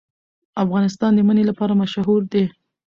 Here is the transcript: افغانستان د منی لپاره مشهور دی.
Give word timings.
افغانستان 0.63 1.11
د 1.15 1.19
منی 1.27 1.43
لپاره 1.49 1.73
مشهور 1.81 2.21
دی. 2.33 2.43